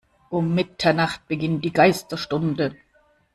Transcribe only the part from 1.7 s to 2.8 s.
Geisterstunde.